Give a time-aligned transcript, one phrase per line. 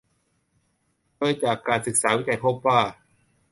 [1.17, 2.79] โดยจากการศึกษาวิจัยพบว่า